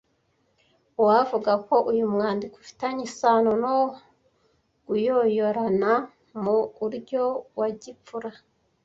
Uwavuga 1.01 1.51
ko 1.67 1.75
uyu 1.91 2.05
mwandiko 2.13 2.55
ufitanye 2.63 3.01
isano 3.09 3.51
no 3.63 3.75
guyoyorana 4.87 5.91
mu 6.41 6.57
uryo 6.85 7.23
wa 7.59 7.67
gipfura 7.81 8.31